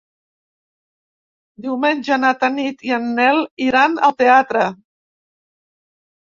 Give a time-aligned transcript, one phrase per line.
[1.65, 4.65] Diumenge na Tanit i en Nel iran al teatre.